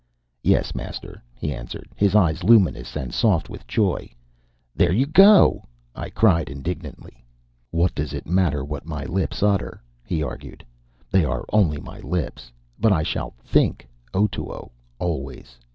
[0.41, 4.09] "Yes, master," he answered, his eyes luminous and soft with joy.
[4.75, 7.23] "There you go!" I cried indignantly.
[7.69, 10.65] "What does it matter what my lips utter?" he argued.
[11.11, 12.51] "They are only my lips.
[12.79, 15.59] But I shall think Otoo always.